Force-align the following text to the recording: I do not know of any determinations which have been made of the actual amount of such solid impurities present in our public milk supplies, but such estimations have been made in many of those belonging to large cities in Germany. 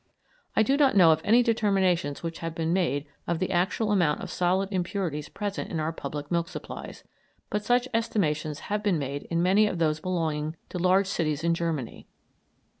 I 0.55 0.63
do 0.63 0.77
not 0.77 0.95
know 0.97 1.11
of 1.11 1.21
any 1.23 1.43
determinations 1.43 2.23
which 2.23 2.39
have 2.39 2.55
been 2.55 2.73
made 2.73 3.05
of 3.27 3.37
the 3.37 3.51
actual 3.51 3.91
amount 3.91 4.21
of 4.21 4.31
such 4.31 4.37
solid 4.37 4.69
impurities 4.71 5.29
present 5.29 5.69
in 5.69 5.79
our 5.79 5.93
public 5.93 6.31
milk 6.31 6.49
supplies, 6.49 7.03
but 7.51 7.63
such 7.63 7.87
estimations 7.93 8.61
have 8.61 8.81
been 8.81 8.97
made 8.97 9.27
in 9.29 9.43
many 9.43 9.67
of 9.67 9.77
those 9.77 9.99
belonging 9.99 10.55
to 10.69 10.79
large 10.79 11.05
cities 11.05 11.43
in 11.43 11.53
Germany. 11.53 12.07